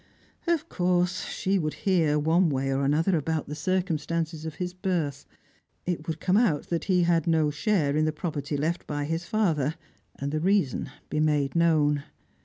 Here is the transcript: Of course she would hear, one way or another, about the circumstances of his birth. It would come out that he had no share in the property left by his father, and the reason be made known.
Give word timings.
Of 0.47 0.67
course 0.67 1.25
she 1.25 1.59
would 1.59 1.75
hear, 1.85 2.17
one 2.17 2.49
way 2.49 2.73
or 2.73 2.83
another, 2.83 3.15
about 3.15 3.47
the 3.47 3.53
circumstances 3.53 4.45
of 4.45 4.55
his 4.55 4.73
birth. 4.73 5.27
It 5.85 6.07
would 6.07 6.19
come 6.19 6.37
out 6.37 6.69
that 6.69 6.85
he 6.85 7.03
had 7.03 7.27
no 7.27 7.51
share 7.51 7.95
in 7.95 8.05
the 8.05 8.11
property 8.11 8.57
left 8.57 8.87
by 8.87 9.05
his 9.05 9.25
father, 9.25 9.75
and 10.15 10.31
the 10.31 10.39
reason 10.39 10.89
be 11.11 11.19
made 11.19 11.55
known. 11.55 12.03